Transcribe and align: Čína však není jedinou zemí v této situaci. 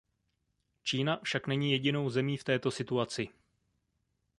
Čína 0.83 1.19
však 1.23 1.47
není 1.47 1.71
jedinou 1.71 2.09
zemí 2.09 2.37
v 2.37 2.43
této 2.43 2.71
situaci. 2.71 3.29